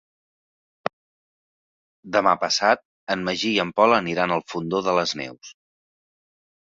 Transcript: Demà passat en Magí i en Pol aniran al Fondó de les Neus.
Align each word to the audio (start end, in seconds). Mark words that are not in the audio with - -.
Demà 2.15 2.33
passat 2.43 2.81
en 3.15 3.25
Magí 3.27 3.51
i 3.57 3.59
en 3.65 3.73
Pol 3.81 3.93
aniran 3.99 4.33
al 4.39 4.43
Fondó 4.55 4.81
de 4.89 4.97
les 5.01 5.15
Neus. 5.21 5.53